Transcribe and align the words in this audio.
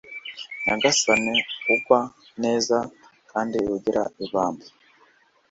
Nyagasani 0.65 1.33
wowe 1.39 1.67
ugwa 1.73 1.99
neza 2.43 2.77
kandi 3.31 3.55
ukagira 3.75 4.03
ibambe 4.25 4.65